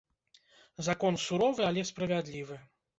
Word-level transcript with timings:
Закон 0.89 1.21
суровы, 1.27 1.61
але 1.69 1.87
справядлівы. 1.95 2.55